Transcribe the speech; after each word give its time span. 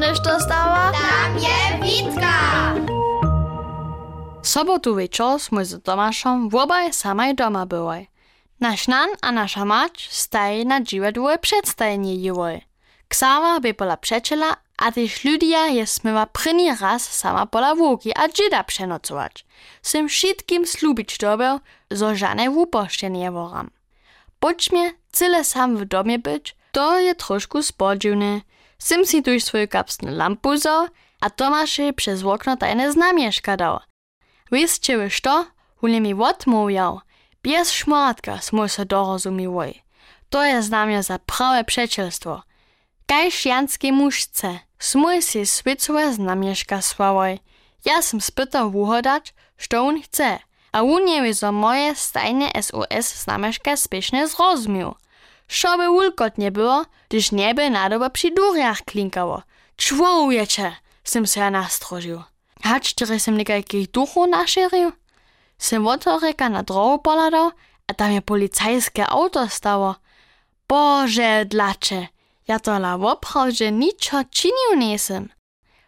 nešto 0.00 0.40
stało? 0.40 0.76
Tam 0.92 1.38
je 1.38 1.58
Witka! 1.82 2.34
Sobotu 4.42 4.96
wieczór 4.96 5.38
sme 5.38 5.64
z 5.64 5.82
Tomaszem 5.82 6.48
wobaj 6.48 6.92
samaj 6.92 7.34
doma 7.34 7.66
były. 7.66 8.06
Nasz 8.60 8.88
nan 8.88 9.08
a 9.22 9.32
nasza 9.32 9.64
mać 9.64 10.08
staje 10.10 10.64
na 10.64 10.80
dziwadłe 10.80 11.38
przedstajenie 11.38 12.14
jiwoj. 12.14 12.60
Ksawa 13.08 13.60
by 13.60 13.74
pola 13.74 13.96
przeczela, 13.96 14.56
a 14.78 14.92
też 14.92 15.24
ludia 15.24 15.66
je 15.66 15.86
smywa 15.86 16.26
pryni 16.26 16.72
raz 16.80 17.02
sama 17.12 17.46
pola 17.46 17.74
wółki 17.74 18.12
a 18.16 18.28
dzida 18.28 18.64
przenocować. 18.64 19.46
Sym 19.82 20.08
wszystkim 20.08 20.66
slubić 20.66 21.18
dobeł, 21.18 21.60
zo 21.90 22.16
żane 22.16 22.46
nie 23.10 23.30
woram. 23.30 23.70
Poczmie 24.40 24.90
cyle 25.12 25.44
sam 25.44 25.76
w 25.76 25.84
domie 25.84 26.18
być, 26.18 26.56
to 26.72 26.98
je 26.98 27.14
troszkę 27.14 27.62
spodziwne. 27.62 28.40
Sym 28.80 29.02
tuż 29.24 29.42
swoją 29.44 29.68
kapsną 29.68 30.10
lampu 30.10 30.56
zo, 30.56 30.88
a 31.20 31.30
Tomaszy 31.30 31.92
przez 31.92 32.24
okno 32.24 32.56
tajne 32.56 32.92
znamieszka 32.92 33.56
dał. 33.56 33.80
Wiecie 34.52 34.98
wy 34.98 35.10
što? 35.10 35.46
Wule 35.82 36.00
mi 36.00 36.14
odmówiał. 36.14 37.00
Bez 37.42 37.72
szmatka 37.72 38.38
smo 38.38 38.68
se 38.68 38.84
dorozumiewoj. 38.84 39.82
To 40.30 40.44
je 40.44 40.62
znamie 40.62 41.02
za 41.02 41.18
prawe 41.18 41.64
przecielstwo. 41.64 42.42
Kajż 43.06 43.46
janskie 43.46 43.92
muszce, 43.92 44.58
smo 44.78 45.22
si 45.22 45.46
swicowe 45.46 46.12
znamieszka 46.12 46.82
swałoj. 46.82 47.38
Ja 47.84 48.02
sam 48.02 48.20
spytał 48.20 48.70
wuhodać, 48.70 49.34
što 49.56 49.86
on 49.86 50.02
chce, 50.02 50.38
a 50.72 50.82
on 50.82 51.04
nie 51.04 51.22
wie, 51.22 51.34
zo 51.34 51.52
moje 51.52 51.94
stajne 51.94 52.50
SOS 52.62 53.14
znamieszka 53.24 53.76
spiesznie 53.76 54.28
zrozumiał. 54.28 54.94
Šo 55.50 55.76
by 55.76 55.86
wulkotnie 55.88 56.50
było, 56.50 56.86
gdyż 57.08 57.32
nieby 57.32 57.70
na 57.70 57.88
dobo 57.88 58.10
przy 58.10 58.30
duriach 58.30 58.82
klinkało. 58.84 59.42
Człowiecie, 59.76 60.76
sem 61.04 61.26
se 61.26 61.40
ja 61.40 61.50
nastrožił. 61.50 62.22
Hać, 62.62 62.94
który 62.94 63.20
sem 63.20 63.36
nekajkich 63.36 63.90
duchów 63.90 64.28
naszerzył? 64.30 64.92
Sem 65.58 65.84
wotoreka 65.84 66.48
na 66.48 66.62
drogu 66.62 66.98
poladał, 66.98 67.50
a 67.86 67.94
tam 67.94 68.12
je 68.12 68.22
policajskie 68.22 69.06
auto 69.06 69.48
stało. 69.48 69.94
Boże, 70.68 71.44
dlacze, 71.44 72.06
ja 72.48 72.60
to 72.60 72.76
la 72.76 72.98
woprawdzie 72.98 73.72
niczo 73.72 74.24
czynił 74.30 74.70
nie 74.76 74.98
sem. 74.98 75.28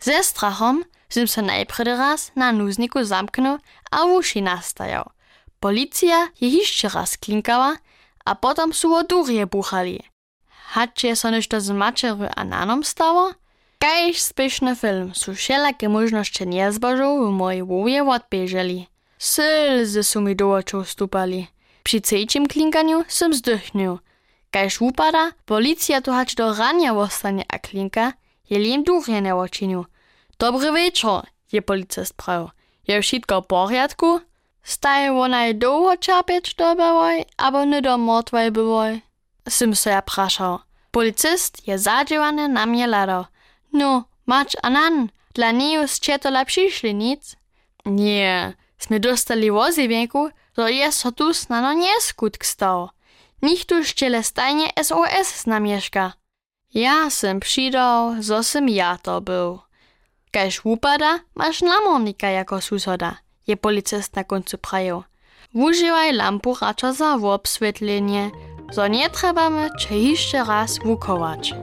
Ze 0.00 0.24
strachom 0.24 0.84
sem 1.08 1.28
se 1.28 1.42
najpredy 1.42 1.96
raz 1.96 2.32
na 2.36 2.52
nuzniku 2.52 3.04
zamknął, 3.04 3.58
a 3.90 4.04
uši 4.04 4.42
nastajał. 4.42 5.10
Policja 5.60 6.28
je 6.40 6.48
jeszcze 6.48 6.88
raz 6.88 7.18
klinkała, 7.18 7.76
a 8.26 8.34
potom 8.34 8.72
su 8.72 8.90
o 8.90 9.02
durje 9.02 9.46
buchali. 9.46 10.00
Hače 10.74 11.16
so 11.16 11.30
nešto 11.30 11.60
z 11.60 11.70
mačeru 11.70 12.28
a 12.36 12.44
nanom 12.44 12.84
stało? 12.84 13.32
Kajž 13.78 14.34
film 14.74 15.14
su 15.14 15.34
všelaké 15.34 15.88
možnosti 15.88 16.42
nezbožov 16.46 17.22
v 17.22 17.30
mojej 17.30 17.62
vúje 17.62 18.00
odbieželi. 18.02 18.88
Slzy 19.18 20.02
su 20.02 20.20
mi 20.20 20.34
do 20.34 20.50
očov 20.50 20.84
stúpali. 20.84 21.46
Pri 21.84 22.00
cejčím 22.02 22.50
klinkaniu 22.50 23.04
som 23.08 23.30
zdychnul. 23.30 24.02
Kajž 24.50 24.80
upada, 24.80 25.36
policia 25.46 26.00
tu 26.00 26.10
hač 26.10 26.34
do 26.34 26.50
rania 26.50 26.96
ostane 26.96 27.44
a 27.46 27.56
klinka, 27.62 28.18
je 28.48 28.58
lim 28.58 28.82
duchje 28.82 29.20
neočinil. 29.20 29.86
Dobry 30.40 30.72
wieczór, 30.72 31.30
je 31.52 31.60
policist 31.62 32.16
prav. 32.16 32.50
Je 32.88 32.98
všetko 32.98 33.44
v 33.44 33.46
poriadku? 33.46 34.08
Staje 34.66 35.12
onaj 35.12 35.54
dlouho 35.54 35.96
čerpieć 35.96 36.54
dobewoj, 36.54 37.24
abo 37.36 37.64
nie 37.64 37.82
do 37.82 37.98
mrtwej 37.98 38.50
byłoj? 38.50 39.00
Sim 39.48 39.76
se 39.76 39.90
ja 39.90 40.02
prašał. 40.02 40.58
Policist 40.90 41.66
je 41.68 41.78
zadziewany 41.78 42.48
na 42.48 42.66
mnie 42.66 42.86
ladał. 42.86 43.24
No, 43.72 44.04
mać 44.26 44.56
anan, 44.62 45.08
dla 45.34 45.50
niej 45.50 45.88
ste 45.88 46.18
to 46.18 46.44
przyszli 46.44 46.94
nic? 46.94 47.36
Nie, 47.84 48.54
sme 48.78 49.00
dostali 49.00 49.50
woziwienku, 49.50 50.30
to 50.54 50.68
jest 50.68 50.98
so 50.98 51.12
tu 51.12 51.34
snano 51.34 51.72
nie 51.72 52.00
skutk 52.00 52.44
stał. 52.44 52.88
Niech 53.42 53.64
tu 53.66 53.84
szczele 53.84 54.22
stajnie 54.22 54.70
SOS 54.82 55.42
znamieszka. 55.42 56.12
Ja 56.74 57.10
sem 57.10 57.40
przydał, 57.40 58.22
zo 58.22 58.42
sem 58.42 58.68
ja 58.68 58.98
to 58.98 59.20
był. 59.20 59.60
Kajż 60.32 60.60
upada, 60.64 61.20
masz 61.34 61.62
namornika 61.62 62.28
jako 62.28 62.60
susoda, 62.60 63.16
je 63.46 63.56
policist 63.56 64.16
na 64.16 64.24
końcu 64.24 64.58
prajo. 64.58 65.02
Używaj 65.54 66.12
lampu 66.12 66.56
raczej 66.60 66.94
za 66.94 67.14
obswietlenie, 67.14 68.30
zo 68.72 68.86
nie 68.88 69.10
trzebamy 69.10 69.68
czy 69.78 69.94
jeszcze 69.94 70.44
raz 70.44 70.78
wukować. 70.78 71.54